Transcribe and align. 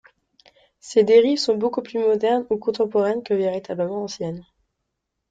Ces 0.79 1.03
dérives 1.03 1.37
sont 1.37 1.55
beaucoup 1.57 1.83
plus 1.83 1.99
modernes 1.99 2.47
ou 2.49 2.57
contemporaines 2.57 3.21
que 3.21 3.35
véritablement 3.35 4.01
anciennes. 4.01 4.43